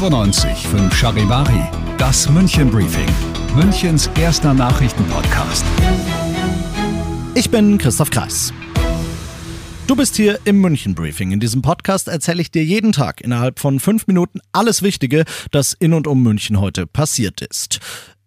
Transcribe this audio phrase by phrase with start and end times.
[0.00, 1.60] 95 5 Charivari,
[1.98, 3.06] das München Briefing,
[3.54, 5.62] Münchens erster Nachrichtenpodcast.
[7.34, 8.50] Ich bin Christoph Kreis.
[9.86, 11.32] Du bist hier im München Briefing.
[11.32, 15.74] In diesem Podcast erzähle ich dir jeden Tag innerhalb von fünf Minuten alles Wichtige, das
[15.74, 17.80] in und um München heute passiert ist.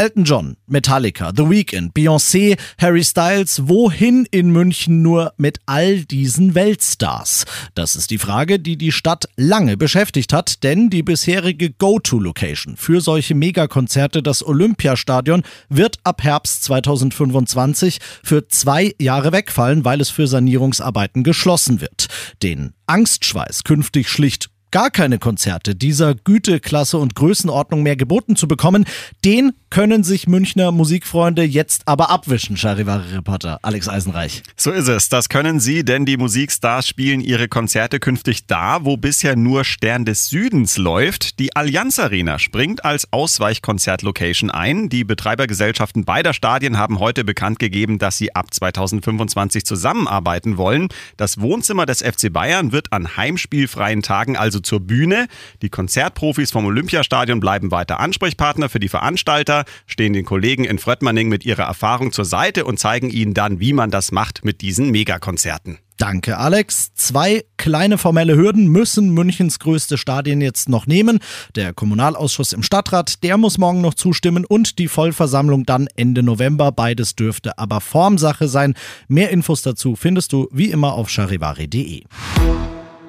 [0.00, 6.54] Elton John, Metallica, The Weeknd, Beyoncé, Harry Styles, wohin in München nur mit all diesen
[6.54, 7.44] Weltstars?
[7.74, 13.02] Das ist die Frage, die die Stadt lange beschäftigt hat, denn die bisherige Go-To-Location für
[13.02, 20.26] solche Megakonzerte, das Olympiastadion, wird ab Herbst 2025 für zwei Jahre wegfallen, weil es für
[20.26, 22.06] Sanierungsarbeiten geschlossen wird.
[22.42, 28.84] Den Angstschweiß künftig schlicht gar keine Konzerte dieser Güteklasse und Größenordnung mehr geboten zu bekommen,
[29.24, 34.42] den können sich Münchner Musikfreunde jetzt aber abwischen, Charivari-Reporter Alex Eisenreich.
[34.56, 38.96] So ist es, das können sie, denn die Musikstars spielen ihre Konzerte künftig da, wo
[38.96, 41.38] bisher nur Stern des Südens läuft.
[41.38, 44.88] Die Allianz Arena springt als Ausweichkonzertlocation ein.
[44.88, 50.88] Die Betreibergesellschaften beider Stadien haben heute bekannt gegeben, dass sie ab 2025 zusammenarbeiten wollen.
[51.16, 55.28] Das Wohnzimmer des FC Bayern wird an heimspielfreien Tagen also zur Bühne.
[55.62, 61.28] Die Konzertprofis vom Olympiastadion bleiben weiter Ansprechpartner für die Veranstalter stehen den Kollegen in Fröttmanning
[61.28, 64.90] mit ihrer Erfahrung zur Seite und zeigen ihnen dann, wie man das macht mit diesen
[64.90, 65.78] Megakonzerten.
[66.00, 66.94] Danke, Alex.
[66.94, 71.18] Zwei kleine formelle Hürden müssen Münchens größte Stadien jetzt noch nehmen.
[71.56, 76.72] Der Kommunalausschuss im Stadtrat, der muss morgen noch zustimmen und die Vollversammlung dann Ende November.
[76.72, 78.72] Beides dürfte aber Formsache sein.
[79.08, 82.04] Mehr Infos dazu findest du wie immer auf charivari.de.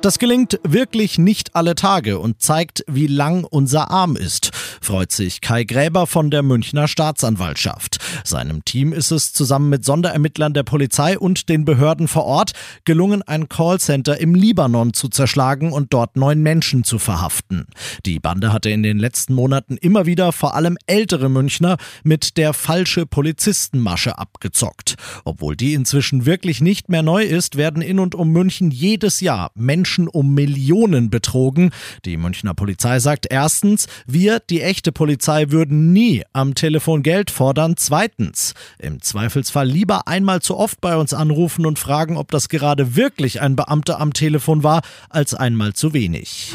[0.00, 4.50] Das gelingt wirklich nicht alle Tage und zeigt, wie lang unser Arm ist,
[4.90, 7.99] freut sich Kai Gräber von der Münchner Staatsanwaltschaft.
[8.24, 12.52] Seinem Team ist es zusammen mit Sonderermittlern der Polizei und den Behörden vor Ort
[12.84, 17.66] gelungen, ein Callcenter im Libanon zu zerschlagen und dort neun Menschen zu verhaften.
[18.06, 22.52] Die Bande hatte in den letzten Monaten immer wieder vor allem ältere Münchner mit der
[22.52, 24.96] falsche Polizistenmasche abgezockt.
[25.24, 29.50] Obwohl die inzwischen wirklich nicht mehr neu ist, werden in und um München jedes Jahr
[29.54, 31.70] Menschen um Millionen betrogen.
[32.04, 37.74] Die Münchner Polizei sagt erstens, wir, die echte Polizei, würden nie am Telefon Geld fordern.
[37.76, 37.99] Zweitens,
[38.78, 43.40] im Zweifelsfall lieber einmal zu oft bei uns anrufen und fragen, ob das gerade wirklich
[43.40, 46.54] ein Beamter am Telefon war, als einmal zu wenig.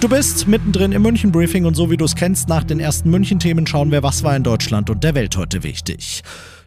[0.00, 3.10] Du bist mittendrin im München Briefing und so wie du es kennst, nach den ersten
[3.10, 6.22] München-Themen schauen wir, was war in Deutschland und der Welt heute wichtig.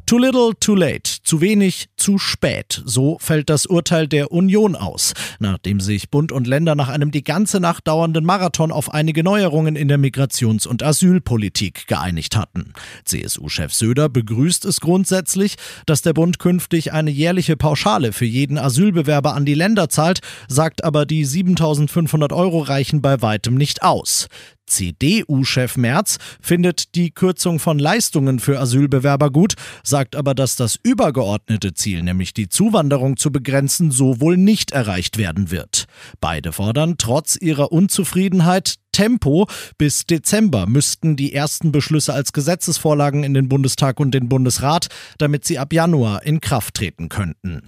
[0.10, 1.04] Too little, too late.
[1.24, 2.82] Zu wenig, zu spät.
[2.86, 7.24] So fällt das Urteil der Union aus, nachdem sich Bund und Länder nach einem die
[7.24, 12.74] ganze Nacht dauernden Marathon auf einige Neuerungen in der Migrations- und Asylpolitik geeinigt hatten.
[13.06, 15.56] CSU-Chef Söder begrüßt es grundsätzlich,
[15.86, 20.84] dass der Bund künftig eine jährliche Pauschale für jeden Asylbewerber an die Länder zahlt, sagt
[20.84, 24.28] aber, die 7500 Euro reichen bei weitem nicht aus.
[24.70, 31.74] CDU-Chef Merz findet die Kürzung von Leistungen für Asylbewerber gut, sagt aber, dass das übergeordnete
[31.90, 35.86] Ziel, nämlich die Zuwanderung zu begrenzen, so wohl nicht erreicht werden wird.
[36.22, 39.48] Beide fordern trotz ihrer Unzufriedenheit Tempo.
[39.80, 45.46] Bis Dezember müssten die ersten Beschlüsse als Gesetzesvorlagen in den Bundestag und den Bundesrat, damit
[45.46, 47.64] sie ab Januar in Kraft treten könnten.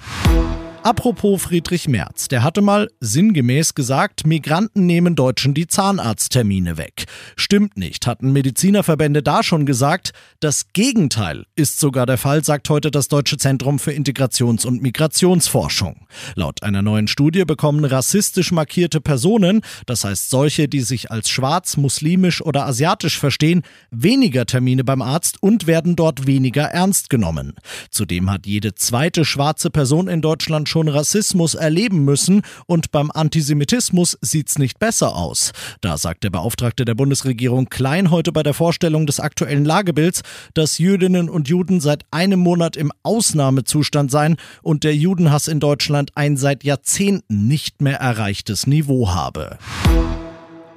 [0.83, 7.05] Apropos Friedrich Merz, der hatte mal sinngemäß gesagt, Migranten nehmen Deutschen die Zahnarzttermine weg.
[7.35, 10.11] Stimmt nicht, hatten Medizinerverbände da schon gesagt.
[10.39, 16.07] Das Gegenteil ist sogar der Fall, sagt heute das Deutsche Zentrum für Integrations- und Migrationsforschung.
[16.33, 21.77] Laut einer neuen Studie bekommen rassistisch markierte Personen, das heißt solche, die sich als schwarz,
[21.77, 23.61] muslimisch oder asiatisch verstehen,
[23.91, 27.53] weniger Termine beim Arzt und werden dort weniger ernst genommen.
[27.91, 34.17] Zudem hat jede zweite schwarze Person in Deutschland schon Rassismus erleben müssen und beim Antisemitismus
[34.21, 35.51] sieht's nicht besser aus.
[35.81, 40.21] Da sagt der Beauftragte der Bundesregierung Klein heute bei der Vorstellung des aktuellen Lagebilds,
[40.55, 46.11] dass Jüdinnen und Juden seit einem Monat im Ausnahmezustand seien und der Judenhass in Deutschland
[46.15, 49.57] ein seit Jahrzehnten nicht mehr erreichtes Niveau habe.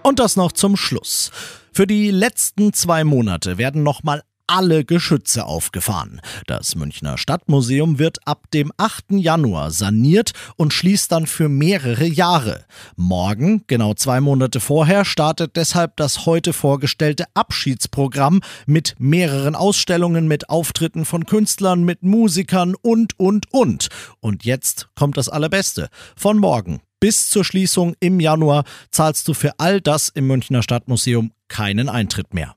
[0.02, 1.31] Und das noch zum Schluss.
[1.73, 6.20] Für die letzten zwei Monate werden nochmal alle Geschütze aufgefahren.
[6.46, 9.12] Das Münchner Stadtmuseum wird ab dem 8.
[9.12, 12.64] Januar saniert und schließt dann für mehrere Jahre.
[12.96, 20.50] Morgen, genau zwei Monate vorher, startet deshalb das heute vorgestellte Abschiedsprogramm mit mehreren Ausstellungen, mit
[20.50, 23.88] Auftritten von Künstlern, mit Musikern und, und, und.
[24.20, 25.88] Und jetzt kommt das Allerbeste.
[26.17, 31.32] Von morgen bis zur Schließung im Januar zahlst du für all das im Münchner Stadtmuseum
[31.49, 32.56] keinen Eintritt mehr.